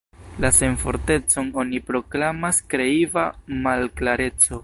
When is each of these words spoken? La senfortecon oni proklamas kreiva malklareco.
La 0.43 0.49
senfortecon 0.59 1.51
oni 1.65 1.81
proklamas 1.91 2.63
kreiva 2.75 3.29
malklareco. 3.67 4.59